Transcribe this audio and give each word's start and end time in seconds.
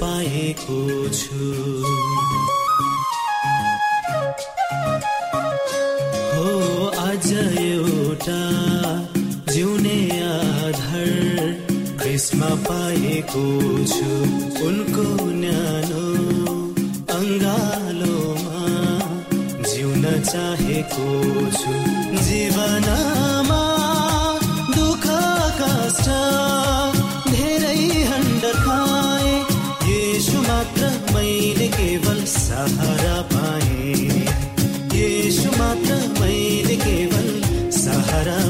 पाएको 0.00 1.08
छु। 1.08 1.75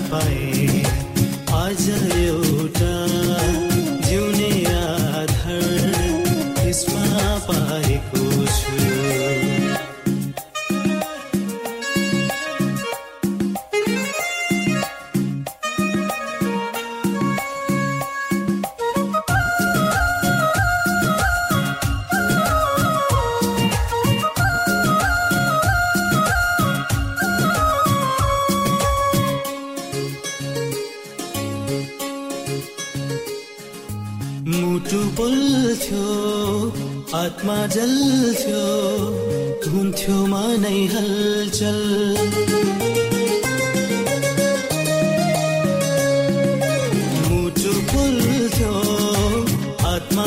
आत्मा 0.09 0.46
புரிஞ்சோம் 47.91 49.47
ஆத்மா 49.85 50.27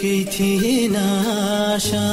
की 0.00 0.24
थी 0.24 0.88
नाशा 0.88 2.04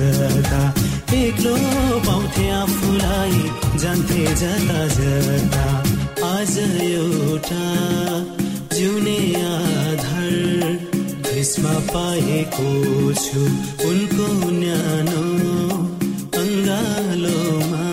जता 0.00 0.62
एक्लो 1.14 1.54
पाउँथे 2.06 2.44
आफूलाई 2.50 3.40
जान्थे 3.82 4.22
जता 4.40 4.80
जता। 4.96 5.66
आज 6.28 6.54
एउटा 6.58 7.66
जिउने 8.76 9.18
आधार 9.50 10.32
देशमा 11.28 11.74
पाएको 11.92 12.70
छु। 13.24 13.42
उनको 13.88 14.28
न्यानो 14.60 15.24
अङ्गालोमा 16.42 17.84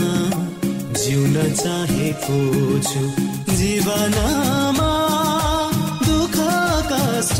जिउन 1.01 1.36
चाहेको 1.63 2.39
छु। 2.89 3.04
जीवनमा 3.59 4.92
दुःख 6.07 6.38
कष्ट 6.92 7.39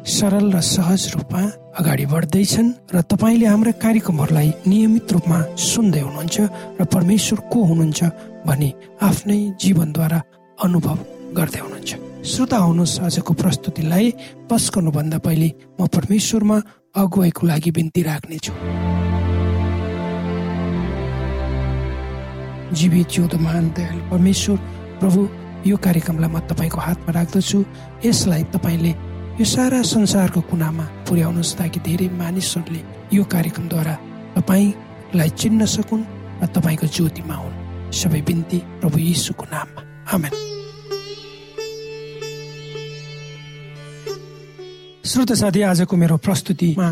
सरल 0.00 0.52
र 0.52 0.60
सहज 0.60 1.02
रूपमा 1.14 1.42
अगाडि 1.78 2.06
बढ्दैछन् 2.06 2.68
र 2.94 3.00
तपाईँले 3.04 3.46
हाम्रा 3.46 3.72
कार्यक्रमहरूलाई 3.84 4.48
नियमित 4.66 5.12
रूपमा 5.12 5.38
सुन्दै 5.60 6.00
हुनुहुन्छ 6.00 6.36
र 6.80 6.84
परमेश्वर 6.84 7.38
को 7.52 7.58
हुनुहुन्छ 7.64 8.00
भनी 8.46 8.70
आफ्नै 9.02 9.40
जीवनद्वारा 9.60 10.20
अनुभव 10.58 10.98
गर्दै 11.36 11.60
हुनुहुन्छ। 11.60 11.90
श्रोता 12.24 12.58
हुनुहोस् 12.58 13.00
आजको 13.06 13.32
प्रस्तुतिलाई 13.32 14.06
पस 14.48 14.64
गर्नुभन्दा 14.74 15.18
पहिले 15.20 15.48
म 15.80 15.86
परमेश्वरमा 15.86 16.56
अगुवाईको 16.96 17.42
लागि 17.46 17.70
बिन्ती 17.70 18.00
राख्नेछु। 18.02 18.52
जीवित 22.78 23.06
जिउँदो 23.12 23.36
महान 23.36 23.64
दयालु 23.76 24.02
परमेश्वर 24.10 24.56
प्रभु 25.00 25.20
यो 25.68 25.76
कार्यक्रमलाई 25.76 26.30
म 26.32 26.38
तपाईँको 26.48 26.80
हातमा 26.80 27.10
राख्दछु। 27.12 27.58
यसलाई 28.04 28.42
तपाईँले 28.54 28.92
यो 29.40 29.44
सारा 29.48 29.80
संसारको 29.80 30.40
कुनामा 30.52 30.84
पुर्याउनुहोस् 31.08 31.56
ताकि 31.56 31.80
धेरै 31.80 32.08
मानिसहरूले 32.12 32.80
यो 33.16 33.24
कार्यक्रमद्वारा 33.24 33.94
तपाईँलाई 34.36 35.30
चिन्न 35.32 35.64
सकुन् 35.64 36.04
र 36.40 36.46
तपाईँको 36.52 36.86
ज्योतिमा 36.92 37.36
हुन्। 37.40 37.56
सबै 37.88 38.20
बिन्ती 38.20 38.58
प्रभु 38.84 38.98
यीशुको 39.00 39.44
नाममा। 39.48 39.80
आमेन। 40.12 40.32
श्रोत 45.08 45.30
साथी 45.32 45.60
आजको 45.72 45.94
मेरो 45.96 46.16
प्रस्तुतिमा 46.20 46.88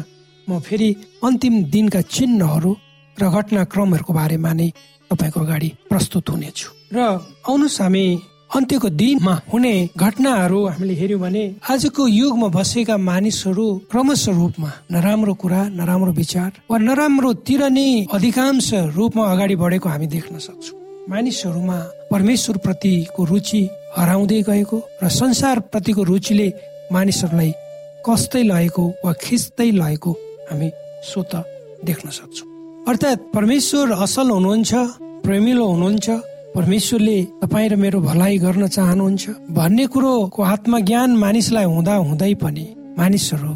म 0.49 0.51
फेरि 0.65 0.89
अन्तिम 1.21 1.55
दिनका 1.69 2.01
चिन्हहरू 2.01 2.71
र 3.17 3.23
घटनाक्रमहरूको 3.29 4.13
बारेमा 4.17 4.53
नै 4.57 4.69
तपाईँको 5.13 5.39
अगाडि 5.45 5.69
प्रस्तुत 5.93 6.25
हुनेछु। 6.33 6.69
र 6.97 6.99
आउनुहोस् 7.45 7.81
हामी 7.85 8.05
अन्त्यको 8.49 8.89
दिनमा 9.01 9.35
हुने 9.53 9.75
घटनाहरू 9.97 10.59
हामीले 10.67 10.95
हेर्यौँ 11.01 11.21
भने 11.21 11.45
आजको 11.71 12.03
युगमा 12.09 12.49
बसेका 12.57 12.97
मानिसहरू 12.97 13.67
क्रमशः 13.91 14.33
रूपमा 14.39 14.71
नराम्रो 14.93 15.35
कुरा 15.43 15.61
नराम्रो 15.79 16.13
विचार 16.21 16.51
वा 16.71 16.77
नराम्रोतिर 16.89 17.63
नै 17.69 17.89
अधिकांश 18.17 18.69
रूपमा 18.97 19.25
अगाडि 19.33 19.57
बढेको 19.63 19.89
हामी 19.89 20.07
देख्न 20.17 20.39
सक्छौँ। 20.39 20.77
मानिसहरूमा 21.13 21.79
परमेश्वर 22.11 22.57
प्रतिको 22.65 23.25
रुचि 23.31 23.63
हराउँदै 23.97 24.41
गएको 24.49 24.79
र 25.03 25.09
संसार 25.21 25.57
प्रतिको 25.73 26.03
रुचिले 26.11 26.49
मानिसहरूलाई 26.93 27.53
कस्तै 28.07 28.43
लगेको 28.53 28.85
वा 29.05 29.13
खिच्दै 29.25 29.71
लगेको 29.83 30.13
हामी 30.51 30.69
स्वत 31.11 31.33
देख्न 31.85 32.07
सक्छौँ। 32.19 32.49
अर्थात् 32.89 33.29
परमेश्वर 33.37 33.93
असल 34.05 34.31
हुनुहुन्छ 34.31 34.73
प्रेमिलो 35.25 35.65
हुनुहुन्छ 35.73 36.09
परमेश्वरले 36.55 37.19
तपाईँ 37.43 37.69
र 37.69 37.77
मेरो 37.77 37.99
भलाइ 38.01 38.39
गर्न 38.39 38.67
चाहनुहुन्छ 38.67 39.25
भन्ने 39.53 39.87
कुरोको 39.93 40.43
आत्मज्ञान 40.45 41.11
मानिसलाई 41.17 41.65
हुँदा 41.65 41.95
हुँदै 42.09 42.35
पनि 42.43 42.67
मानिसहरू 42.99 43.53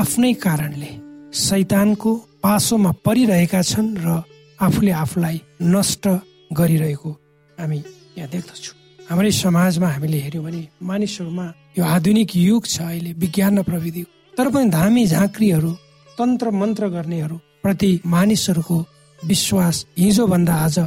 आफ्नै 0.00 0.32
कारणले 0.44 0.92
शैतानको 1.36 2.10
पासोमा 2.42 2.92
परिरहेका 3.06 3.62
छन् 3.62 3.90
र 4.04 4.22
आफूले 4.58 4.92
आफूलाई 5.04 5.40
नष्ट 5.74 6.04
गरिरहेको 6.52 7.10
हामी 7.58 7.78
यहाँ 8.16 8.30
देख्दछौँ। 8.30 8.74
हाम्रै 9.10 9.30
समाजमा 9.44 9.88
हामीले 9.88 10.18
हेऱ्यौँ 10.18 10.44
भने 10.44 10.62
मानिसहरूमा 10.82 11.46
यो 11.78 11.84
आधुनिक 11.84 12.30
युग 12.36 12.62
छ 12.64 12.80
अहिले 12.82 13.12
विज्ञान 13.22 13.58
र 13.58 13.62
प्रविधि। 13.62 14.02
तर 14.38 14.46
पनि 14.50 14.70
धामी 14.70 15.06
झाँक्रीहरू 15.06 15.70
तन्त्र 16.18 16.50
मन्त्र 16.50 16.88
गर्नेहरू 16.88 17.36
प्रति 17.62 17.90
मानिसहरूको 18.06 18.78
विश्वास 19.18 19.76
हिजोभन्दा 19.98 20.54
आज 20.64 20.78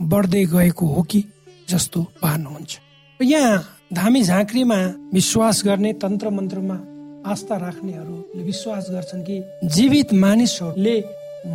बढ्दै 0.00 0.44
गएको 0.46 0.86
हो 0.86 1.02
कि 1.02 1.24
जस्तो 1.68 2.02
पार्नुहुन्छ 2.22 2.78
यहाँ 3.20 3.64
धामी 3.92 4.22
झाँक्रीमा 4.22 4.76
विश्वास 5.14 5.62
गर्ने 5.64 5.92
तन्त्र 6.02 6.30
मन्त्रमा 6.30 6.74
आस्था 7.32 7.56
राख्नेहरूले 7.56 8.42
विश्वास 8.42 8.86
गर्छन् 8.90 9.22
कि 9.22 9.42
जीवित 9.74 10.12
मानिसहरूले 10.14 10.96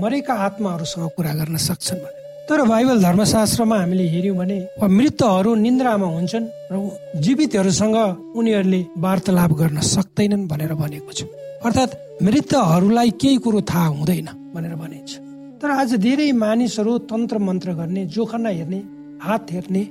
मरेका 0.02 0.34
आत्माहरूसँग 0.34 1.10
कुरा 1.16 1.34
गर्न 1.34 1.58
सक्छन् 1.58 2.00
भने। 2.00 2.20
तर 2.50 2.62
बाइबल 2.68 3.02
धर्मशास्त्रमा 3.04 3.78
हामीले 3.80 4.08
हेऱ्यौँ 4.10 4.38
भने 4.38 4.58
मृतहरू 4.98 5.56
निन्द्रामा 5.56 6.08
हुन्छन् 6.08 6.48
र 6.72 6.76
जीवितहरूसँग 7.22 7.98
उनीहरूले 8.36 8.82
वार्तालाप 8.98 9.52
गर्न 9.62 9.80
सक्दैनन् 9.96 10.48
भनेर 10.48 10.74
भनेको 10.74 11.12
छ। 11.12 11.24
अर्थात् 11.66 12.24
मृतहरूलाई 12.24 13.10
केही 13.22 13.38
कुरो 13.38 13.62
थाहा 13.62 13.88
हुँदैन 13.88 14.28
भनेर 14.56 14.76
भनिन्छ 14.76 15.12
तर 15.62 15.72
आज 15.72 15.94
धेरै 16.02 16.32
मानिसहरू 16.34 16.92
तन्त्र 17.06 17.38
मन्त्र 17.38 17.74
गर्ने 17.78 18.06
जोखना 18.10 18.50
हेर्ने 18.50 18.78
हात 19.22 19.52
हेर्ने 19.54 19.84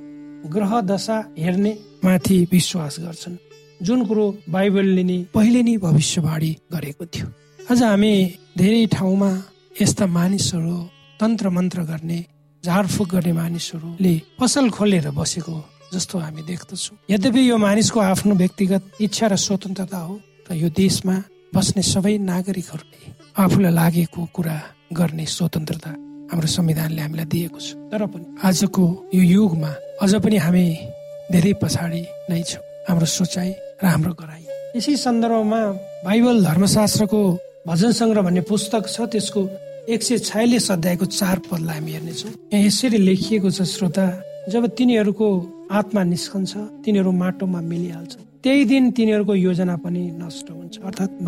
ग्रह 0.53 0.71
दशा 0.83 1.17
हेर्ने 1.37 1.71
माथि 2.03 2.37
विश्वास 2.51 2.95
गर्छन्। 2.99 3.37
जुन 3.79 3.99
कुरो 4.05 4.25
बाइबलले 4.51 5.03
नै 5.03 5.17
पहिले 5.31 5.61
नै 5.63 5.75
भविष्यवाणी 5.79 6.51
गरेको 6.73 7.05
थियो। 7.07 7.27
आज 7.71 7.83
हामी 7.83 8.11
धेरै 8.59 8.85
ठाउँमा 8.95 9.31
यस्ता 9.81 10.05
मानिसहरू 10.17 10.75
तन्त्र 11.19 11.49
मन्त्र 11.55 11.79
गर्ने 11.87 12.19
झाडफुक 12.63 13.07
गर्ने 13.15 13.33
मानिसहरूले 13.39 14.13
पसल 14.39 14.69
खोलेर 14.75 15.07
बसेको 15.15 15.55
जस्तो 15.93 16.15
हामी 16.19 16.41
देख्दछौँ। 16.51 16.97
यद्यपि 17.15 17.41
यो 17.49 17.57
मानिसको 17.67 17.99
आफ्नो 18.11 18.33
व्यक्तिगत 18.43 18.83
इच्छा 19.07 19.25
र 19.31 19.35
स्वतन्त्रता 19.39 19.99
हो 20.03 20.19
र 20.51 20.59
यो 20.59 20.67
देशमा 20.67 21.15
बस्ने 21.55 21.83
सबै 21.93 22.17
नागरिकहरूले 22.27 23.01
आफूलाई 23.39 23.73
लागेको 23.79 24.21
कुरा 24.35 24.57
गर्ने 24.97 25.25
स्वतन्त्रता 25.25 25.91
हाम्रो 26.31 26.47
संविधानले 26.47 27.01
हामीलाई 27.01 27.27
दिएको 27.33 27.59
छ। 27.59 27.67
तर 27.91 28.05
पनि 28.11 28.25
आजको 28.47 28.83
यो 29.15 29.21
युगमा 29.35 29.71
अझ 30.03 30.13
पनि 30.23 30.37
हामी 30.45 30.65
धेरै 31.31 31.53
पछाडि 31.61 32.01
नै 32.29 32.41
छौँ। 32.49 32.63
हाम्रो 32.87 33.05
सोचाइ 33.05 33.49
र 33.81 33.85
हाम्रो 33.93 34.13
गराइ। 34.19 34.43
यसै 34.77 34.95
सन्दर्भमा 35.05 35.61
बाइबल 36.05 36.37
धर्मशास्त्रको 36.47 37.21
भजन 37.67 37.91
सङ्ग्रह 37.99 38.21
भन्ने 38.25 38.41
पुस्तक 38.51 38.83
छ 38.87 38.97
त्यसको 39.11 39.41
एक 39.93 40.01
सय 40.03 40.17
छयालिस 40.29 40.71
अध्यायको 40.71 41.05
चार 41.19 41.37
पदलाई 41.51 41.77
हामी 41.77 41.91
हेर्नेछौँ। 41.91 42.31
यहाँ 42.53 42.65
यसरी 42.65 42.97
लेखिएको 42.97 43.49
छ 43.51 43.61
श्रोता 43.75 44.05
जब 44.49 44.63
तिनीहरूको 44.77 45.27
आत्मा 45.71 46.01
निस्कन्छ 46.03 46.51
तिनीहरू 46.83 47.11
माटोमा 47.11 47.59
मिलिहाल्छ। 47.61 48.13
त्यही 48.43 48.65
दिन 48.65 48.83
तिनीहरूको 48.97 49.33
योजना 49.35 49.75
पनि 49.83 50.01
नष्ट 50.17 50.47
हुन्छ। 50.51 50.73
अर्थात् 50.87 51.21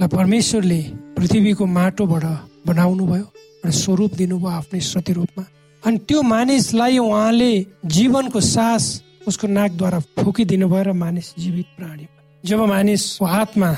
मानिसलाई 0.00 0.08
परमेश्वरले 0.08 0.80
पृथ्वीको 1.16 1.64
माटोबाट 1.76 2.24
बनाउनु 2.66 3.04
भयो 3.06 3.26
र 3.64 3.70
स्वरूप 3.70 4.12
दिनुभयो 4.16 4.48
आफ्नै 4.48 4.80
प्रतिरूपमा 4.80 5.44
अनि 5.82 5.98
त्यो 6.08 6.20
मानिसलाई 6.24 6.98
उहाँले 6.98 7.52
जीवनको 7.84 8.40
सास 8.40 8.84
उसको 9.28 9.46
नाकद्वारा 9.46 9.98
फुकिदिनु 10.16 10.68
भयो 10.72 10.84
र 10.88 10.92
मानिस 10.96 11.26
जीवित 11.36 11.68
प्राणी 11.76 12.06
जब 12.44 12.60
मानिसको 12.72 13.24
आत्मा 13.40 13.70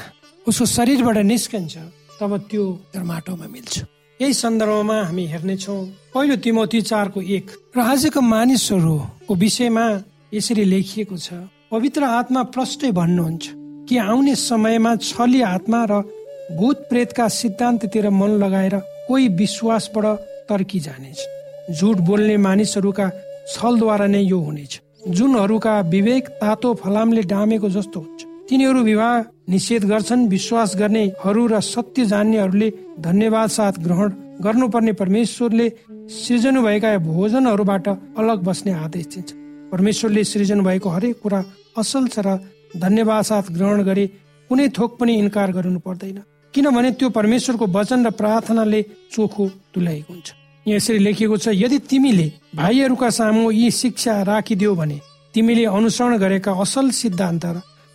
उसको 0.46 0.64
शरीरबाट 0.76 1.18
निस्कन्छ 1.26 1.74
तब 2.20 2.30
त्यो 2.50 2.64
माटोमा 3.02 3.46
मिल्छ। 3.50 3.74
यही 4.20 4.32
सन्दर्भमा 4.32 4.98
हामी 5.02 5.24
हेर्नेछौँ 5.26 5.80
पहिलो 6.14 6.36
तिमोती 6.38 6.80
चारको 6.90 7.20
एक। 7.36 7.46
र 7.76 7.78
आजको 7.82 8.20
मानिसहरूको 8.22 9.34
विषयमा 9.34 9.86
यसरी 10.30 10.64
लेखिएको 10.70 11.16
छ 11.18 11.28
पवित्र 11.72 12.02
आत्मा 12.20 12.42
प्रष्टै 12.54 12.90
भन्नुहुन्छ। 12.94 13.61
कि 13.88 13.96
आउने 13.98 14.34
समयमा 14.36 14.94
छली 14.98 15.40
आत्मा 15.44 15.84
र 15.90 16.02
भूत 16.56 16.78
प्रेतका 16.90 17.28
सिद्धान्ततिर 17.30 18.08
मन 18.10 18.30
लगाएर 18.38 18.74
कोही 19.08 19.28
विश्वासबाट 19.40 20.06
तर्की 20.48 20.80
जानेछ। 20.80 21.18
झुट 21.72 21.96
बोल्ने 22.06 22.36
मानिसहरूका 22.36 23.08
छलद्वारा 23.52 24.06
नै 24.06 24.22
यो 24.22 24.38
हुनेछ। 24.38 24.80
जुनहरूका 25.08 25.80
विवेक 25.88 26.28
तातो 26.40 26.74
फलामले 26.74 27.22
डामेको 27.26 27.68
जस्तो 27.68 28.00
हुन्छ। 28.00 28.20
तिनीहरू 28.48 28.82
विवाह 28.82 29.14
निषेध 29.50 29.84
गर्छन् 29.84 30.28
विश्वास 30.28 30.76
गर्नेहरू 30.76 31.46
र 31.46 31.60
सत्य 31.62 32.04
जान्नेहरूले 32.06 32.68
धन्यवाद 33.00 33.48
साथ 33.48 33.74
ग्रहण 33.84 34.08
गर्नुपर्ने 34.44 34.92
परमेश्वरले 34.92 35.68
सृजनु 36.12 36.62
भएका 36.62 36.90
भोजनहरूबाट 36.98 37.88
अलग 37.88 38.38
बस्ने 38.44 38.72
आदेश 38.84 39.06
दिन्छ। 39.06 39.30
परमेश्वरले 39.72 40.24
सृजन 40.24 40.60
भएको 40.62 40.88
हरेक 40.88 41.20
कुरा 41.22 41.44
असल 41.78 42.06
छ 42.06 42.18
र 42.26 42.28
धन्यवाद 42.76 43.24
साथ 43.24 43.50
ग्रहण 43.52 43.82
गरे 43.82 44.06
कुनै 44.50 44.68
थोक 44.68 44.98
पनि 44.98 45.12
इन्कार 45.14 45.52
गर्नु 45.52 45.78
पर्दैन। 45.78 46.18
किनभने 46.54 46.90
त्यो 46.92 47.08
परमेश्वरको 47.10 47.66
वचन 47.68 48.06
र 48.06 48.10
प्रार्थनाले 48.12 48.80
चोखो 49.12 49.48
तुल्याएको 49.74 50.12
हुन्छ। 50.12 50.28
यसरी 50.66 50.98
लेखिएको 50.98 51.36
छ 51.36 51.48
यदि 51.54 51.78
तिमीले 51.90 52.26
भाइहरूका 52.56 53.08
सामु 53.10 53.50
यी 53.50 53.70
शिक्षा 53.72 54.22
राखिदियो 54.22 54.74
भने 54.74 54.98
तिमीले 55.34 55.64
अनुसरण 55.66 56.16
गरेका 56.18 56.52
असल 56.52 56.90
सिद्धान्त 56.92 57.44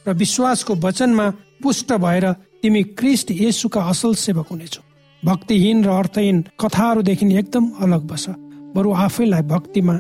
र 0.05 0.13
विश्वासको 0.13 0.73
वचनमा 0.75 1.29
पुष्ट 1.61 1.93
भएर 1.95 2.25
तिमी 2.61 2.81
क्रिस्ट 2.97 3.31
येसुका 3.31 3.81
असल 3.83 4.13
सेवक 4.15 4.47
हुनेछौ। 4.51 4.81
भक्तिहीन 5.23 5.83
र 5.85 5.89
अर्थहीन 5.91 6.37
कथाहरूदेखि 6.59 7.25
एकदम 7.37 7.65
अलग 7.81 8.01
बस। 8.07 8.25
बरु 8.75 8.91
आफैलाई 9.05 9.41
भक्तिमा 9.41 9.95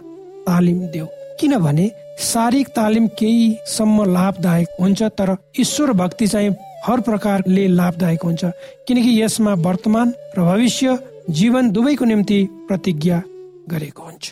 तालिम 0.47 0.79
देऊ। 0.87 1.07
किनभने 1.39 1.85
शारीरिक 2.17 2.67
तालिम 2.67 3.07
केहीसम्म 3.19 4.03
लाभदायक 4.13 4.67
हुन्छ 4.79 5.03
तर 5.17 5.35
ईश्वर 5.59 5.91
भक्ति 5.93 6.27
चाहिँ 6.27 6.49
हर 6.85 7.01
प्रकारले 7.01 7.67
लाभदायक 7.69 8.23
हुन्छ। 8.23 8.45
किनकि 8.87 9.21
यसमा 9.21 9.53
वर्तमान 9.53 10.13
र 10.37 10.41
भविष्य 10.41 10.97
जीवन 11.29 11.69
दुवैको 11.71 12.05
निम्ति 12.05 12.39
प्रतिज्ञा 12.67 13.21
गरेको 13.69 14.03
हुन्छ। 14.03 14.25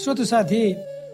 श्रोत 0.00 0.20
साथी 0.22 0.62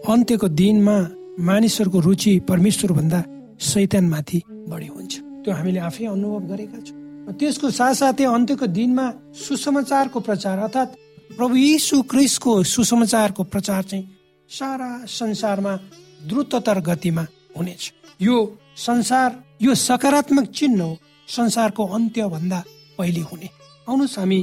अन्त्यको 0.07 0.47
दिनमा 0.47 0.97
मानिसहरूको 1.39 1.99
रुचि 1.99 2.39
परमेश्वर 2.49 2.91
भन्दा 2.91 3.23
शैतानमाथि 3.59 4.41
बढी 4.69 4.87
हुन्छ। 4.87 5.13
त्यो 5.43 5.53
हामीले 5.53 5.79
आफै 5.79 6.05
अनुभव 6.05 6.39
गरेका 6.51 6.79
छौँ। 6.87 7.33
त्यसको 7.39 7.69
साथसाथै 7.71 8.25
अन्त्यको 8.25 8.67
दिनमा 8.67 9.05
सुसमाचारको 9.43 10.19
प्रचार 10.19 10.59
अर्थात् 10.59 10.95
प्रभु 11.37 11.55
यीशु 11.55 12.01
क्रिस्टको 12.11 12.51
सुसमाचारको 12.63 13.43
प्रचार 13.43 13.83
चाहिँ 13.83 14.05
सारा 14.49 14.89
संसारमा 15.09 15.73
द्रुततर 16.27 16.79
गतिमा 16.79 17.25
हुनेछ। 17.57 17.93
यो 18.21 18.35
संसार 18.77 19.43
यो 19.61 19.75
सकारात्मक 19.75 20.45
चिन्ह 20.49 20.83
हो। 20.83 20.97
संसारको 21.27 21.85
अन्त्य 21.87 22.27
भन्दा 22.27 22.63
पहिले 22.97 23.19
हुने। 23.21 23.49
आउनुहोस् 23.89 24.19
हामी 24.19 24.39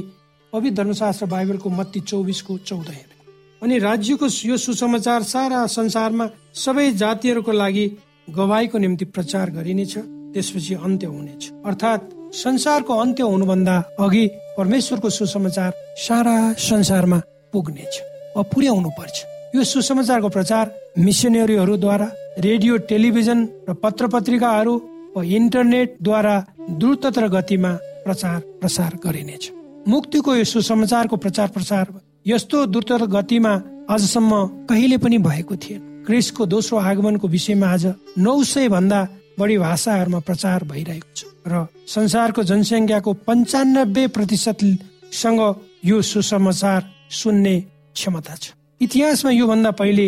पवित्र 0.53 0.83
धर्मशास्त्र 0.83 1.25
बाइबलको 1.25 1.69
मत्ती 1.69 1.99
चौबिसको 1.99 2.57
चौध 2.57 2.87
हेर्ने। 2.89 3.19
अनि 3.61 3.79
राज्यको 3.79 4.27
यो 4.45 4.57
सुसमाचार 4.57 5.23
सारा 5.23 5.65
संसारमा 5.67 6.29
सबै 6.55 6.91
जातिहरूको 6.91 7.51
लागि 7.51 7.85
गवाईको 8.29 8.77
निम्ति 8.77 9.05
प्रचार 9.05 9.49
गरिनेछ। 9.49 9.97
त्यसपछि 10.33 10.73
अन्त्य 10.75 11.07
हुनेछ। 11.07 11.51
अर्थात् 11.65 12.03
संसारको 12.33 12.93
अन्त्य 12.93 13.23
हुनुभन्दा 13.23 13.75
अघि 13.99 14.27
परमेश्वरको 14.57 15.09
सुसमाचार 15.09 15.71
सारा 15.97 16.53
संसारमा 16.53 17.21
पुग्नेछ। 17.53 17.93
पुर्याउनु 18.37 18.89
पर्छ 18.89 19.25
यो 19.55 19.63
सुसमाचारको 19.63 20.29
प्रचार 20.29 20.65
मिसनरीहरूद्वारा 20.97 22.07
रेडियो 22.39 22.77
टेलिभिजन 22.89 23.39
र 23.69 23.73
पत्र 23.73 24.07
पत्रिकाहरू 24.07 24.73
वा 25.15 25.23
इन्टरनेटद्वारा 25.23 26.35
द्रुततर 26.79 27.27
गतिमा 27.27 27.71
प्रचार 28.05 28.39
प्रसार 28.59 28.91
गरिनेछ। 29.05 29.43
मुक्तिको 29.87 30.35
यो 30.35 30.43
सुसमाचारको 30.43 31.15
प्रचार 31.15 31.47
प्रसार 31.47 31.85
यस्तो 32.27 32.65
द्रुत 32.65 32.91
गतिमा 33.07 33.53
आजसम्म 33.89 34.31
कहिले 34.69 34.97
पनि 34.97 35.17
भएको 35.17 35.55
थिएन। 35.55 35.81
क्रिसको 36.05 36.45
दोस्रो 36.45 36.77
आगमनको 36.79 37.27
विषयमा 37.27 37.67
आज 37.67 37.85
नौ 38.17 38.43
सय 38.43 38.67
भन्दा 38.69 38.99
बढी 39.39 39.57
भाषाहरूमा 39.57 40.19
प्रचार 40.19 40.63
भइरहेको 40.67 41.09
छ 41.15 41.19
र 41.47 41.67
संसारको 41.87 42.43
जनसङ्ख्याको 42.43 43.11
पन्चानब्बे 43.27 44.07
प्रतिशतसँग 44.07 45.39
यो 45.85 46.01
सुसमाचार 46.01 46.81
सुन्ने 47.09 47.55
क्षमता 47.95 48.35
छ। 48.35 48.53
इतिहासमा 48.81 49.31
योभन्दा 49.31 49.71
पहिले 49.71 50.05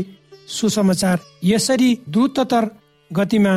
सुसमाचार। 0.48 1.20
यसरी 1.44 1.90
द्रुततर 2.10 2.70
गतिमा 3.12 3.54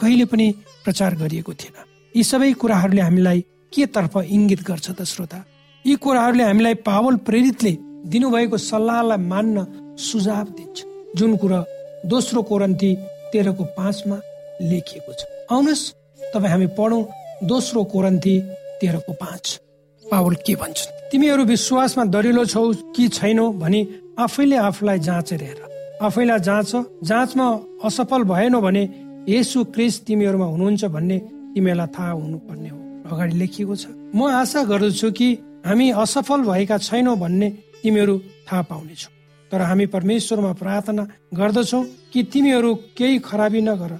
कहिले 0.00 0.24
पनि 0.24 0.46
प्रचार 0.84 1.14
गरिएको 1.14 1.52
थिएन। 1.52 1.76
यी 2.16 2.22
सबै 2.22 2.52
कुराहरूले 2.52 3.00
हामीलाई 3.00 3.40
के 3.72 3.86
तर्फ 3.86 4.16
इङ्गित 4.16 4.62
गर्छ 4.62 4.90
त 4.90 5.02
श्रोता? 5.04 5.44
यी 5.84 5.94
कुराहरूले 5.96 6.44
हामीलाई 6.44 6.74
पावल 6.86 7.16
प्रेरितले 7.26 7.72
दिनुभएको 8.06 8.56
सल्लाहलाई 8.56 9.18
मान्न 9.18 9.96
सुझाव 9.98 10.46
दिन्छ। 10.56 10.76
जुन 11.16 11.36
कुरा 11.36 11.64
दोस्रो 12.06 12.42
कोरन्ती 12.42 12.94
तेह्रको 13.32 13.64
पाँचमा 13.76 14.16
लेखिएको 14.62 15.12
छ। 15.12 15.22
आउनुहोस् 15.52 15.90
तपाईँ 16.32 16.52
हामी 16.52 16.66
पढौँ 16.78 17.02
दोस्रो 17.44 17.84
कोरन्ती 17.84 18.34
तेह्रको 18.80 19.12
पाँच। 19.12 19.60
पावल 20.04 20.34
के 20.46 20.54
भन्छ 20.54 20.78
तिमीहरू 21.10 21.44
विश्वासमा 21.44 22.04
दरिलो 22.04 22.44
छौ 22.44 22.72
कि 22.96 23.08
छैनौ 23.08 23.52
भनी 23.52 23.80
आफैले 24.18 24.56
आफूलाई 24.56 24.98
जाँचेर 24.98 25.42
हेर। 25.42 25.67
आफैलाई 26.02 26.38
जाँच 26.38 26.70
जाँचमा 27.04 27.46
असफल 27.84 28.22
भएन 28.22 28.54
भने 28.60 28.82
यसु 29.28 29.64
क्रिस 29.74 29.94
तिमीहरूमा 30.06 30.46
हुनुहुन्छ 30.46 30.84
भन्ने 30.84 31.18
तिमीहरूलाई 31.54 31.86
थाहा 31.94 32.10
हुनुपर्ने 32.10 32.68
हो। 32.68 32.78
अगाडि 33.10 33.34
लेखिएको 33.38 33.74
छ। 33.76 33.86
म 34.14 34.30
आशा 34.30 34.62
गर्दछु 34.62 35.10
कि 35.10 35.28
हामी 35.66 35.90
असफल 35.90 36.40
भएका 36.46 36.78
छैनौ 36.78 37.14
भन्ने 37.16 37.48
तिमीहरू 37.82 38.14
थाहा 38.46 38.62
पाउनेछौ। 38.62 39.10
तर 39.50 39.60
हामी 39.60 39.86
परमेश्वरमा 39.86 40.52
प्रार्थना 40.52 41.02
गर्दछौ 41.34 41.82
कि 42.12 42.22
तिमीहरू 42.22 42.74
केही 42.96 43.18
खराबी 43.18 43.60
नगर। 43.60 43.92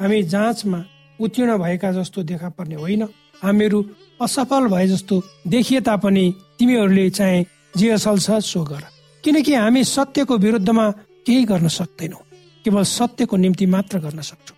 हामी 0.00 0.22
जाँचमा 0.22 0.80
उत्तीर्ण 1.20 1.56
भएका 1.56 1.92
जस्तो 1.92 2.22
देखा 2.22 2.48
पर्ने 2.48 2.74
होइन। 2.74 3.02
हामीहरू 3.42 3.78
असफल 4.20 4.66
भए 4.68 4.86
जस्तो 4.86 5.22
देखिए 5.46 5.80
तापनि 5.80 6.24
तिमीहरूले 6.58 7.08
चाहिँ 7.10 7.44
जे 7.76 7.90
असल 7.90 8.18
छ 8.18 8.30
सो 8.44 8.62
गर। 8.64 8.84
किनकि 9.24 9.54
हामी 9.54 9.84
सत्यको 9.84 10.36
विरुद्धमा 10.36 10.86
केही 11.26 11.44
गर्न 11.44 11.68
सक्दैनौ। 11.68 12.18
केवल 12.64 12.82
सत्यको 12.82 13.36
निम्ति 13.36 13.66
मात्र 13.66 13.98
गर्न 13.98 14.20
सक्छौ। 14.20 14.54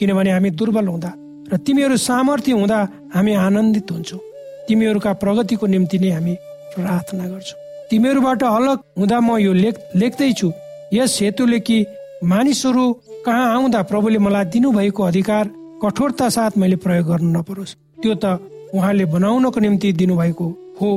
किनभने 0.00 0.30
हामी 0.30 0.50
दुर्बल 0.50 0.86
हुँदा 0.86 1.12
र 1.52 1.56
तिमीहरू 1.56 1.96
सामर्थ्य 1.96 2.52
हुँदा 2.52 2.78
हामी 3.14 3.32
आनन्दित 3.34 3.90
हुन्छौ। 3.90 4.18
तिमीहरूका 4.68 5.12
प्रगतिको 5.12 5.66
निम्ति 5.66 5.98
नै 5.98 6.10
हामी 6.10 6.34
प्रार्थना 6.74 7.24
गर्छौ। 7.28 7.56
तिमीहरूबाट 7.90 8.42
अलग 8.42 8.78
हुँदा 8.98 9.18
म 9.20 9.36
यो 9.38 9.52
लेख 9.52 9.76
लेख्दैछु। 9.96 10.48
यस 10.94 11.18
हेतुले 11.22 11.60
कि 11.60 11.76
मानिसहरू 12.24 12.84
कहाँ 13.26 13.46
आउँदा 13.54 13.82
प्रभुले 13.82 14.18
मलाई 14.18 14.44
दिनुभएको 14.44 15.02
अधिकार 15.02 15.44
कठोरता 15.82 16.28
साथ 16.28 16.58
मैले 16.58 16.76
प्रयोग 16.76 17.06
गर्नु 17.06 17.30
नपरोस्। 17.38 17.76
त्यो 18.02 18.14
त 18.14 18.24
उहाँले 18.74 19.04
बनाउनको 19.04 19.60
निम्ति 19.60 19.92
दिनुभएको 19.92 20.46
हो 20.80 20.88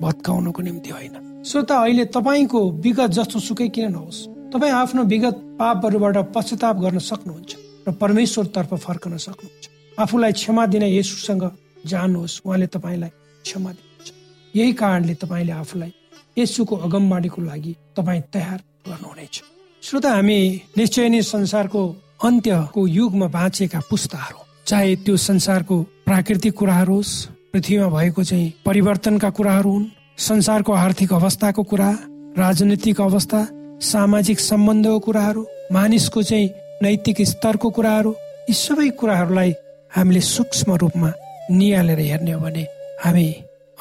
भत्काउनको 0.00 0.60
निम्ति 0.62 0.90
होइन। 0.90 1.42
सो 1.42 1.62
त 1.62 1.72
अहिले 1.72 2.04
तपाईँको 2.06 2.60
विगत 2.84 3.10
जस्तो 3.10 3.38
सुकै 3.40 3.68
किन 3.68 3.92
नहोस्? 3.92 4.18
तपाईँ 4.54 4.72
आफ्नो 4.72 5.02
विगत 5.04 5.36
पापहरूबाट 5.58 6.16
पश्चाताप 6.30 6.76
गर्न 6.78 6.98
सक्नुहुन्छ 7.02 7.52
र 7.86 7.92
परमेश्वरतर्फ 7.98 8.74
फर्कन 8.86 9.16
सक्नुहुन्छ। 9.18 9.64
आफूलाई 9.98 10.32
क्षमा 10.32 10.66
दिन 10.70 10.82
यसुसँग 10.94 11.44
जानुहोस्। 11.90 12.40
उहाँले 12.46 12.66
तपाईँलाई 12.70 13.10
क्षमा 13.44 13.70
दिनुहुन्छ। 13.72 14.08
यही 14.54 14.72
कारणले 14.72 15.14
तपाईँले 15.18 15.52
आफूलाई 15.52 15.92
यसुको 16.38 16.76
अगमबाडीको 16.86 17.42
लागि 17.42 17.72
तपाईँ 17.98 18.22
तयार 18.30 18.58
गर्नुहुनेछ। 18.86 19.34
श्रोता 19.82 20.10
हामी 20.12 20.38
निश्चय 20.78 21.08
नै 21.08 21.22
संसारको 21.24 21.82
अन्त्यको 22.22 22.86
युगमा 22.88 23.26
बाँचेका 23.34 23.80
पुस्ताहरू 23.90 24.38
चाहे 24.66 24.94
त्यो 25.02 25.16
संसारको 25.18 25.76
प्राकृतिक 26.06 26.54
कुराहरू 26.54 26.94
होस् 26.94 27.14
पृथ्वीमा 27.52 27.88
भएको 27.90 28.22
चाहिँ 28.22 28.52
परिवर्तनका 28.64 29.30
कुराहरू 29.30 29.70
हुन् 29.70 29.90
संसारको 30.18 30.72
आर्थिक 30.72 31.12
अवस्थाको 31.12 31.62
कुरा 31.62 31.90
राजनीतिक 32.38 33.00
अवस्था 33.00 33.40
सामाजिक 33.80 34.40
सम्बन्धको 34.40 34.98
कुराहरू 34.98 35.46
मानिसको 35.72 36.22
चाहिँ 36.22 36.50
नैतिक 36.82 37.20
स्तरको 37.22 37.70
कुराहरू 37.70 38.14
यी 38.48 38.54
सबै 38.54 38.88
कुराहरूलाई 38.90 39.54
हामीले 39.96 40.20
सूक्ष्म 40.20 40.74
रूपमा 40.74 41.12
निहालेर 41.50 42.00
हेर्ने 42.00 42.32
हो 42.32 42.40
भने 42.40 42.66
हामी 43.04 43.26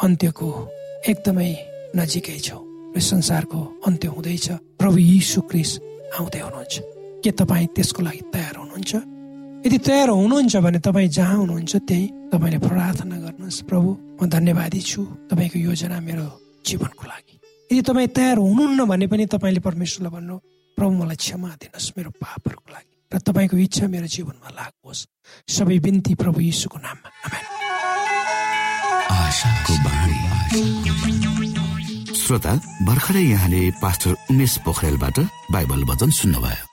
अन्त्यको 0.04 0.48
एकदमै 1.10 1.52
नजिकै 1.96 2.40
छौँ 2.40 2.62
संसारको 2.94 3.60
अन्त्य 3.88 4.08
हुँदैछ। 4.08 4.48
प्रभु 4.80 4.98
यीशु 4.98 5.42
क्रिस 5.42 5.72
आउँदै 6.20 6.40
हुनुहुन्छ। 6.40 6.74
के 7.24 7.32
तपाईँ 7.32 7.68
त्यसको 7.76 8.02
लागि 8.04 8.22
तयार 8.34 8.56
हुनुहुन्छ? 8.58 8.94
यदि 9.66 9.78
तयार 9.78 10.10
हुनुहुन्छ 10.10 10.56
भने 10.58 10.80
तपाईँ 10.80 11.10
जहाँ 11.10 11.38
हुनुहुन्छ 11.38 11.76
त्यही 11.76 12.06
तपाईँले 12.32 12.60
प्रार्थना 12.68 13.18
गर्नुहोस्। 13.26 13.62
प्रभु 13.66 13.90
म 14.22 14.30
धन्यवादी 14.30 14.82
छु 14.82 15.02
तपाईँको 15.32 15.60
योजना 15.60 16.00
मेरो 16.00 16.26
जीवनको 16.66 17.04
लागि। 17.08 17.36
यदि 17.74 17.82
तपाईँ 17.82 18.08
तयार 18.14 18.38
हुनुहुन्न 18.38 18.86
भने 18.86 19.06
पनि 19.10 19.26
तपाईँले 19.34 19.62
परमेश्वरलाई 19.66 20.14
भन्नु 20.14 20.36
प्रभु 20.78 20.94
मलाई 20.94 21.18
क्षमा 21.18 21.50
दिनुहोस् 21.58 21.98
मेरो 21.98 22.10
पापहरूको 22.22 22.70
लागि 22.70 22.94
र 23.10 23.18
तपाईँको 23.18 23.58
इच्छा 23.66 23.86
मेरो 23.90 24.08
जीवनमा 24.14 24.50
लागु 24.54 24.86
होस् 24.86 25.10
सबै 25.50 25.78
बिन्ती 25.82 26.14
प्रभु 26.22 26.38
यीशुको 26.38 26.78
नाममा। 26.78 27.10
श्रोता 32.14 32.54
भर्खरै 32.86 33.26
यहाँले 33.26 33.62
पास्टर 33.82 34.14
उमेश 34.30 34.54
पोखरेलबाट 34.66 35.18
बाइबल 35.50 35.82
वचन 35.90 36.10
सुन्नुभयो। 36.14 36.73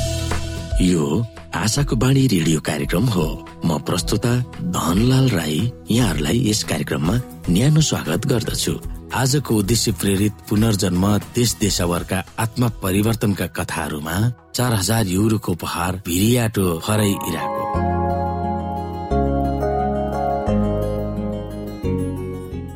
यो 0.81 1.25
आशाको 1.55 1.95
बाणी 1.95 2.25
रेडियो 2.27 2.59
कार्यक्रम 2.65 3.05
हो। 3.13 3.25
म 3.65 3.77
प्रस्तुता 3.87 4.33
धनलाल 4.75 5.27
राई 5.29 5.59
यहाँहरूलाई 5.91 6.39
यस 6.49 6.63
कार्यक्रममा 6.71 7.15
न्यानो 7.49 7.81
स्वागत 7.81 8.25
गर्दछु। 8.31 8.73
आजको 9.13 9.55
उद्देश्य 9.55 9.91
प्रेरित 10.01 10.33
पुनर्जन्म 10.49 11.05
देश 11.35 11.55
देशभरका 11.61 12.23
आत्मा 12.39 12.67
परिवर्तनका 12.83 13.47
कथाहरूमा 13.57 14.17
चार 14.55 14.73
हजार 14.73 15.07
युरोको 15.07 15.51
उपहार 15.51 16.01
भिरियाटो 16.07 16.65
फरै 16.87 17.09
इराको 17.09 17.80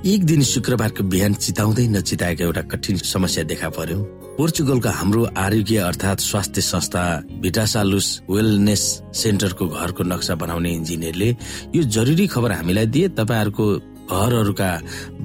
एक 0.06 0.24
दिन 0.24 0.42
शुक्रबारको 0.46 1.04
बिहान 1.10 1.34
चिताउँदै 1.34 1.86
नचिताएको 1.90 2.44
एउटा 2.44 2.62
कठिन 2.70 2.98
समस्या 3.10 3.44
देखा 3.50 3.70
पर्यो। 3.74 3.98
पोर्चुगलको 4.38 4.90
हाम्रो 4.90 5.22
आरोग्य 5.34 5.78
अर्थात् 5.82 6.22
स्वास्थ्य 6.22 6.62
संस्था 6.62 7.02
भिटासालुस 7.42 8.08
वेलनेस 8.30 8.84
सेन्टरको 9.18 9.66
घरको 9.66 10.04
नक्सा 10.06 10.36
बनाउने 10.38 10.72
इन्जिनियरले 10.78 11.30
यो 11.76 11.84
जरुरी 11.90 12.28
खबर 12.30 12.52
हामीलाई 12.52 12.86
दिए। 12.86 13.08
तपाईँहरूको 13.18 13.66
घरहरूका 14.06 14.70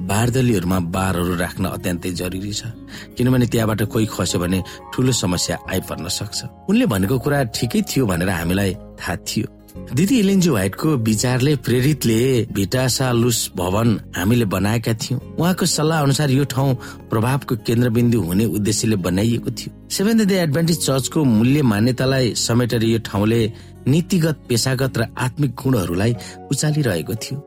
बारदलीहरूमा 0.09 0.79
बारहरू 0.89 1.35
राख्न 1.37 1.65
अत्यन्तै 1.77 2.11
जरुरी 2.17 2.53
छ। 2.53 2.73
किनभने 3.13 3.45
त्यहाँबाट 3.53 3.81
कोही 3.85 4.05
खस्यो 4.09 4.41
भने 4.41 4.63
ठुलो 4.93 5.11
समस्या 5.13 5.57
आइपर्न 5.69 6.09
सक्छ। 6.09 6.39
उनले 6.69 6.85
भनेको 6.89 7.19
कुरा 7.21 7.43
ठिकै 7.53 7.81
थियो 7.85 8.05
भनेर 8.09 8.29
हामीलाई 8.33 8.73
थाहा 8.97 9.15
थियो। 9.29 9.60
दिदी 9.71 10.19
इलेन्जी 10.19 10.49
व्हाइटको 10.49 10.89
विचारले 11.07 11.55
प्रेरितले 11.55 12.19
भिटासा 12.53 13.11
लुस 13.11 13.39
भवन 13.55 13.99
हामीले 14.17 14.45
बनाएका 14.45 14.93
थियौँ। 14.93 15.19
उहाँको 15.39 15.65
सल्लाह 15.65 16.01
अनुसार 16.03 16.29
यो 16.31 16.43
ठाउँ 16.43 16.73
प्रभावको 17.09 17.55
केन्द्रबिन्दु 17.67 18.21
हुने 18.21 18.45
उद्देश्यले 18.45 18.95
बनाइएको 19.07 19.51
थियो। 19.51 19.71
सेभेन 19.87 20.25
डे 20.27 20.35
एडभान्टेज 20.41 20.79
चर्चको 20.85 21.23
मूल्य 21.23 21.61
मान्यतालाई 21.63 22.33
समेटेर 22.35 22.83
यो 22.83 22.99
ठाउँले 22.99 23.41
नीतिगत 23.87 24.37
पेसागत 24.49 24.97
र 24.97 25.07
आत्मिक 25.17 25.51
गुणहरूलाई 25.55 26.15
उचालिरहेको 26.51 27.15
थियो। 27.15 27.37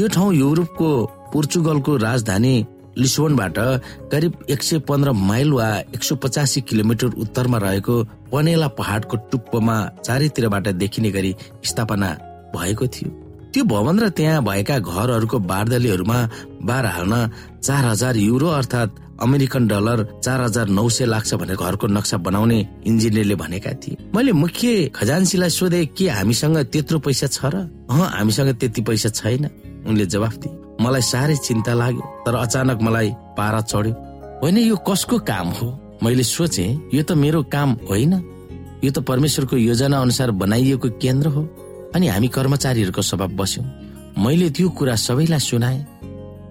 यो 0.00 0.08
ठाउँ 0.08 0.34
युरोपको 0.34 0.88
पोर्चुगलको 1.32 1.96
राजधानी 1.96 2.54
लिस्बनबाट 2.98 3.58
करिब 4.12 4.32
एक 4.50 4.62
सय 4.62 4.78
पन्ध्र 4.88 5.12
माइल 5.12 5.52
वा 5.52 5.68
एक 5.94 6.02
सय 6.02 6.14
पचासी 6.22 6.60
किलोमिटर 6.60 7.06
उत्तरमा 7.18 7.58
रहेको 7.58 7.94
पनेला 8.32 8.68
पहाडको 8.78 9.16
टुप्पोमा 9.30 9.76
चारैतिरबाट 10.04 10.68
देखिने 10.82 11.10
गरी 11.10 11.34
स्थापना 11.64 12.10
भएको 12.56 12.86
थियो। 12.86 13.10
त्यो 13.54 13.64
भवन 13.64 13.98
र 14.00 14.08
त्यहाँ 14.10 14.44
भएका 14.44 14.78
घरहरूको 14.78 15.38
बारदलीहरूमा 15.40 16.18
बार 16.62 16.86
हाल्न 16.86 17.14
चार 17.62 17.84
हजार 17.84 18.16
युरो 18.16 18.48
अर्थात् 18.48 18.98
अमेरिकन 19.22 19.66
डलर 19.66 20.04
चार 20.24 20.40
हजार 20.40 20.68
नौ 20.68 20.88
सय 20.88 21.06
लाग्छ 21.06 21.34
भनेर 21.34 21.56
घरको 21.56 21.86
नक्सा 21.86 22.16
बनाउने 22.22 22.58
इन्जिनियरले 22.86 23.34
भनेका 23.34 23.72
थिए। 23.82 23.96
मैले 24.14 24.32
मुख्य 24.32 24.90
खजान्सीलाई 24.94 25.50
सोधे 25.50 25.84
के 25.86 26.08
हामीसँग 26.08 26.58
त्यत्रो 26.72 26.98
पैसा 26.98 27.26
छ 27.26 27.38
र? 27.44 27.66
हामीसँग 27.90 28.54
त्यति 28.60 28.82
पैसा 28.82 29.08
छैन। 29.08 29.48
उनले 29.86 30.06
जवाफ 30.06 30.36
दिए। 30.36 30.84
मलाई 30.84 31.00
साह्रै 31.00 31.36
चिन्ता 31.36 31.74
लाग्यो 31.74 32.02
तर 32.26 32.34
अचानक 32.34 32.82
मलाई 32.82 33.14
पारा 33.38 33.60
चढ्यो। 33.60 33.94
होइन 34.42 34.56
यो 34.58 34.76
कसको 34.76 35.18
काम 35.18 35.48
हो? 35.48 35.80
मैले 36.02 36.22
सोचे 36.22 36.78
यो 36.94 37.02
त 37.02 37.12
मेरो 37.12 37.42
काम 37.42 37.76
होइन। 37.90 38.12
यो 38.84 38.90
त 38.90 38.98
परमेश्वरको 38.98 39.56
योजना 39.56 39.98
अनुसार 39.98 40.30
बनाइएको 40.30 40.88
केन्द्र 40.88 41.28
हो। 41.28 41.42
अनि 41.94 42.06
हामी 42.06 42.28
कर्मचारीहरूको 42.28 43.02
स्वभाव 43.02 43.28
बस्यौँ। 43.28 43.66
मैले 44.18 44.50
त्यो 44.50 44.68
कुरा 44.68 44.94
सबैलाई 44.94 45.38
सुनाए। 45.38 45.86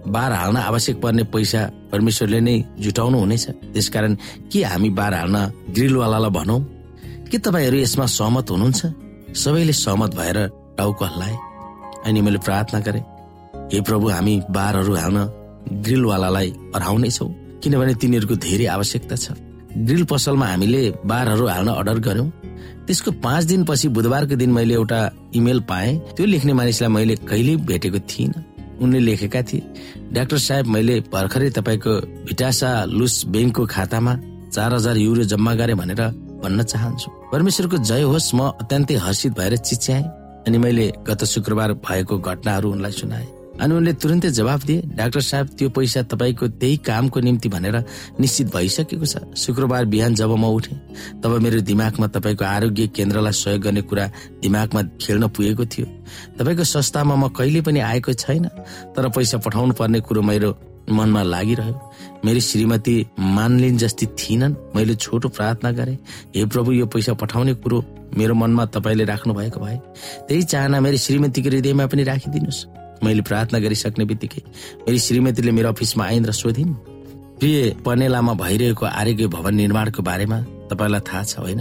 बार 0.08 0.32
हाल्न 0.32 0.56
आवश्यक 0.56 1.00
पर्ने 1.00 1.22
पैसा 1.22 1.70
परमेश्वरले 1.92 2.40
नै 2.40 2.64
जुटाउनु 2.78 3.18
हुनेछ। 3.18 3.50
त्यसकारण 3.50 4.16
के 4.52 4.62
हामी 4.62 4.90
बार 4.90 5.14
हाल्न 5.14 5.52
ग्रिलवालालाई 5.70 6.30
भनौँ? 6.30 6.60
के 7.30 7.38
तपाईँहरू 7.38 7.76
यसमा 7.76 8.06
सहमत 8.06 8.50
हुनुहुन्छ? 8.50 8.86
सबैले 9.36 9.72
सहमत 9.72 10.14
भएर 10.14 10.48
टाउको 10.78 11.04
हल्लाए। 11.04 11.36
अनि 12.06 12.20
मैले 12.20 12.38
प्रार्थना 12.38 12.80
गरेँ। 12.80 13.17
हे 13.72 13.80
प्रभु 13.88 14.08
हामी 14.08 14.34
बारहरू 14.50 14.94
हाल्न 14.96 15.18
ग्रिलवालालाई 15.84 16.50
अराउनेछौ 16.76 17.26
किनभने 17.62 17.94
तिनीहरूको 18.02 18.36
धेरै 18.46 18.66
आवश्यकता 18.76 19.16
छ। 19.16 19.36
ग्रिल 19.86 20.04
पसलमा 20.10 20.46
हामीले 20.46 20.82
बारहरू 21.04 21.46
हाल्न 21.46 21.68
अर्डर 21.78 21.98
गर्यौं 22.06 22.28
त्यसको 22.86 23.10
पाँच 23.24 23.44
दिनपछि 23.44 23.88
बुधबारको 23.96 24.36
दिन 24.40 24.50
मैले 24.56 24.74
एउटा 24.74 25.00
इमेल 25.36 25.60
पाएँ। 25.68 25.92
त्यो 26.16 26.26
लेख्ने 26.26 26.52
मानिसलाई 26.60 26.90
मैले 26.96 27.14
कहिल्यै 27.28 27.56
भेटेको 27.68 27.98
थिइनँ। 28.10 28.44
उनले 28.82 28.98
लेखेका 29.00 29.42
थिए 29.48 29.62
डाक्टर 30.16 30.38
साहेब 30.38 30.66
मैले 30.74 30.94
भर्खरै 31.12 31.50
तपाईँको 31.58 31.92
भिटासा 32.26 32.70
लुस 32.88 33.14
ब्याङ्कको 33.28 33.66
खातामा 33.68 34.12
चार 34.54 34.74
हजार 34.74 34.96
युरो 34.96 35.22
जम्मा 35.28 35.54
गरे 35.60 35.74
भनेर 35.74 36.02
भन्न 36.42 36.62
चाहन्छु। 36.62 37.08
परमेश्वरको 37.32 37.76
जय 37.84 38.02
होस् 38.08 38.34
म 38.34 38.48
अत्यन्तै 38.62 38.94
हर्षित 39.04 39.32
भएर 39.38 39.56
चिच्याएँ। 39.68 40.04
अनि 40.46 40.58
मैले 40.58 40.86
गत 41.04 41.24
शुक्रबार 41.34 41.72
भएको 41.84 42.18
घटनाहरू 42.18 42.72
उनलाई 42.72 42.92
सुनाएँ। 42.92 43.28
अनि 43.58 43.74
उनले 43.74 43.92
तुरन्तै 43.98 44.30
जवाब 44.30 44.60
दिए 44.66 44.82
डाक्टर 44.94 45.20
साहब 45.20 45.46
त्यो 45.58 45.68
पैसा 45.70 46.02
तपाईँको 46.06 46.48
त्यही 46.62 46.76
कामको 46.86 47.20
निम्ति 47.20 47.48
भनेर 47.48 47.76
निश्चित 48.20 48.54
भइसकेको 48.54 49.06
छ। 49.06 49.18
शुक्रबार 49.36 49.84
बिहान 49.84 50.14
जब 50.14 50.30
म 50.30 50.44
उठे 50.54 50.74
तब 51.22 51.38
मेरो 51.42 51.60
दिमागमा 51.66 52.06
तपाईँको 52.14 52.44
आरोग्य 52.44 52.86
केन्द्रलाई 52.94 53.32
सहयोग 53.34 53.62
गर्ने 53.62 53.82
कुरा 53.82 54.06
दिमागमा 54.42 54.82
खेल्न 55.02 55.28
पुगेको 55.34 55.64
थियो। 55.66 55.86
तपाईँको 56.38 56.64
संस्थामा 56.64 57.14
म 57.16 57.28
कहिले 57.34 57.60
पनि 57.66 57.80
आएको 57.82 58.12
छैन 58.14 58.46
तर 58.94 59.08
पैसा 59.10 59.38
पठाउनु 59.42 59.74
पर्ने 59.74 60.00
कुरो 60.06 60.22
मेरो 60.22 60.50
मनमा 60.88 61.22
लागिरह्यो। 61.22 61.74
मेरी 62.24 62.40
श्रीमती 62.40 62.94
मानलिन 63.20 63.76
जस्ती 63.78 64.06
थिइनन्। 64.18 64.54
मैले 64.74 64.94
छोटो 64.94 65.28
प्रार्थना 65.28 65.70
गरेँ 65.72 65.98
हे 66.36 66.44
प्रभु 66.46 66.72
यो 66.72 66.86
पैसा 66.86 67.12
पठाउने 67.12 67.54
कुरो 67.60 67.84
मेरो 68.16 68.34
मनमा 68.34 68.64
तपाईँले 68.72 69.04
राख्नु 69.04 69.34
भएको 69.34 69.60
भए। 69.60 69.76
त्यही 70.28 70.42
चाहना 70.42 70.80
मेरो 70.80 70.96
श्रीमतीको 70.96 71.48
हृदयमा 71.48 71.86
पनि 71.86 72.02
राखिदिनुहोस्। 72.04 72.77
मैले 73.04 73.22
प्रार्थना 73.22 73.58
गरिसक्ने 73.58 74.04
बित्तिकै 74.04 74.42
मेरी 74.86 74.98
श्रीमतीले 74.98 75.52
मेरो 75.52 75.68
अफिसमा 75.68 76.04
आइन् 76.04 76.26
र 76.26 76.32
सोधिन् 76.32 76.74
प्रिय 77.38 77.76
पनेलामा 77.86 78.32
भइरहेको 78.34 78.86
आरोग्य 78.86 79.26
भवन 79.26 79.54
निर्माणको 79.54 80.02
बारेमा 80.02 80.38
तपाईँलाई 80.70 81.00
थाहा 81.00 81.22
छ 81.24 81.38
होइन? 81.38 81.60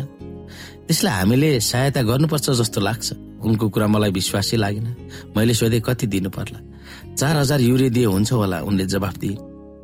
त्यसलाई 0.87 1.13
हामीले 1.13 1.49
सहायता 1.59 2.01
गर्नुपर्छ 2.01 2.49
जस्तो 2.49 2.81
लाग्छ। 2.81 3.13
उनको 3.37 3.69
कुरा 3.69 3.87
मलाई 3.87 4.11
विश्वासै 4.11 4.57
लागेन। 4.57 4.87
मैले 5.37 5.53
सोधेँ 5.53 5.81
कति 5.81 6.07
दिनु 6.07 6.29
पर्ला 6.29 6.59
चार 7.13 7.37
हजार 7.37 7.61
युरे 7.61 7.89
दिए 7.89 8.05
हुन्छ 8.05 8.31
होला। 8.33 8.61
उनले 8.61 8.85
जवाफ 8.85 9.17
दिए 9.17 9.37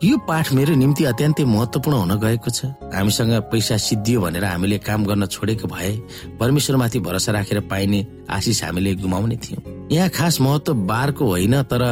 यो 0.04 0.18
पाठ 0.28 0.52
मेरो 0.54 0.74
निम्ति 0.76 1.04
अत्यन्तै 1.06 1.44
महत्वपूर्ण 1.48 1.98
हुन 1.98 2.14
गएको 2.20 2.50
छ। 2.52 2.76
हामीसँग 2.92 3.34
पैसा 3.48 3.78
सिद्धियो 3.80 4.20
भनेर 4.20 4.44
हामीले 4.44 4.78
काम 4.84 5.06
गर्न 5.08 5.26
छोडेको 5.32 5.68
भए 5.72 5.92
परमेश्वरमाथि 6.40 7.00
भरोसा 7.00 7.32
राखेर 7.32 7.60
पाइने 7.72 8.00
आशिष 8.28 8.64
हामीले 8.64 8.94
गुमाउने 9.00 9.38
थियौँ। 9.40 9.64
यहाँ 9.92 10.10
खास 10.12 10.42
महत्व 10.44 10.74
बारको 10.92 11.24
होइन 11.24 11.56
तर 11.72 11.84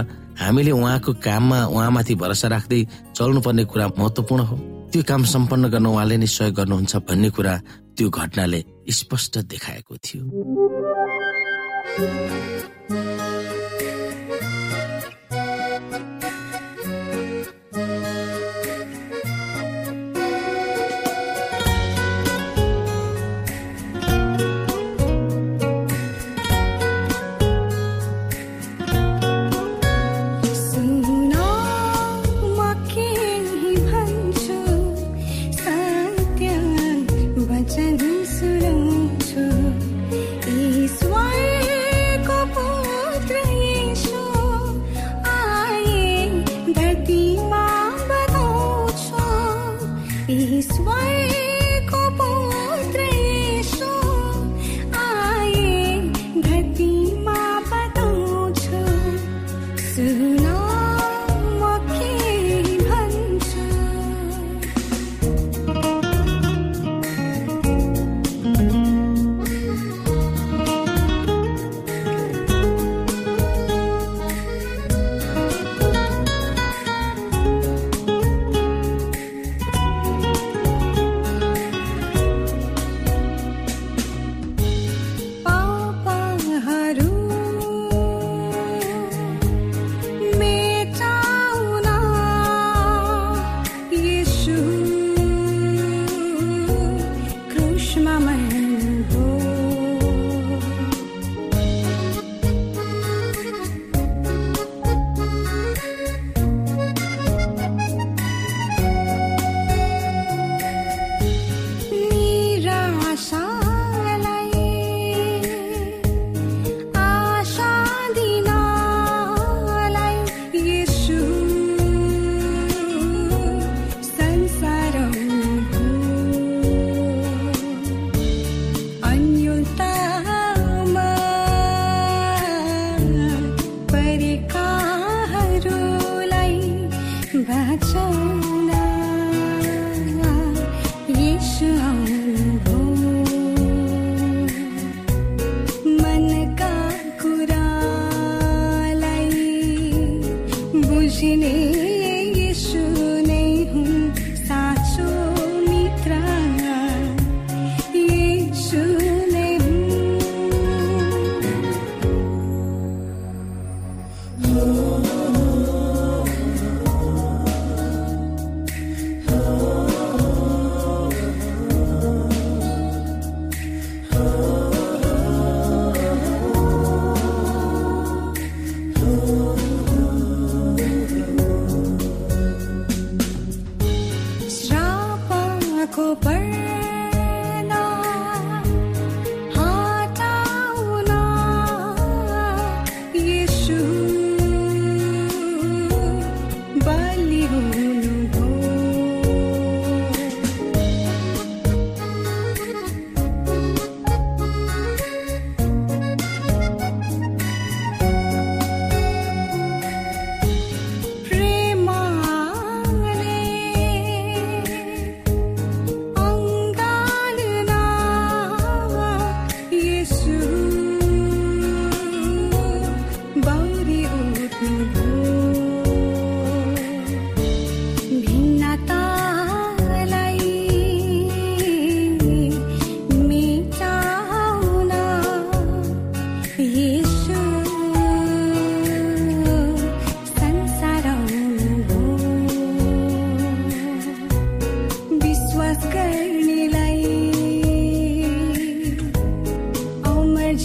हामीले 0.44 0.72
उहाँको 0.72 1.14
काममा 1.24 1.60
उहाँमाथि 1.72 2.16
भरोसा 2.16 2.48
राख्दै 2.52 2.82
चल्नुपर्ने 3.16 3.64
कुरा 3.72 3.88
महत्वपूर्ण 4.00 4.44
हो। 4.44 4.56
त्यो 4.92 5.04
काम 5.08 5.24
सम्पन्न 5.24 5.72
गर्न 5.72 5.88
उहाँले 5.88 6.18
नै 6.20 6.28
सहयोग 6.28 6.56
गर्नुहुन्छ 6.56 6.96
भन्ने 7.08 7.30
कुरा 7.32 7.54
त्यो 7.96 8.10
घटनाले 8.12 8.60
स्पष्ट 8.92 9.38
देखाएको 9.48 9.94
थियो। 9.98 10.24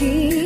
see 0.06 0.45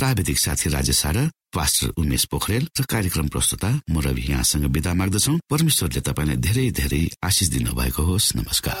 प्राविधिक 0.00 0.38
साथी 0.38 0.70
राजेश 0.70 1.02
र 1.06 1.28
पास्टर 1.52 1.88
उमेश 2.00 2.24
पोखरेल 2.32 2.64
र 2.80 2.84
कार्यक्रम 2.88 3.28
प्रस्तुता 3.28 3.70
म 3.90 4.00
रवि 4.00 4.24
यहाँसँग 4.32 4.64
विदा 4.64 4.92
माग्दछौ। 4.96 5.36
परमेश्वरले 5.50 6.00
तपाईँलाई 6.00 6.36
धेरै 6.36 6.66
धेरै 6.72 7.02
आशिष 7.20 7.48
दिनु 7.52 7.76
भएको 7.76 8.02
होस्। 8.08 8.36
नमस्कार। 8.36 8.80